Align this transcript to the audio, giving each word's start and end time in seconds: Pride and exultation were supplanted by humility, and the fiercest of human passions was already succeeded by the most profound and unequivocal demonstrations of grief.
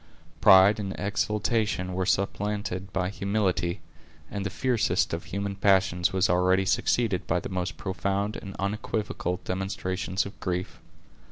Pride 0.41 0.79
and 0.79 0.95
exultation 0.99 1.93
were 1.93 2.07
supplanted 2.07 2.91
by 2.91 3.09
humility, 3.09 3.81
and 4.31 4.43
the 4.43 4.49
fiercest 4.49 5.13
of 5.13 5.25
human 5.25 5.55
passions 5.55 6.11
was 6.11 6.27
already 6.27 6.65
succeeded 6.65 7.27
by 7.27 7.39
the 7.39 7.49
most 7.49 7.77
profound 7.77 8.35
and 8.35 8.55
unequivocal 8.57 9.39
demonstrations 9.45 10.25
of 10.25 10.39
grief. 10.39 10.79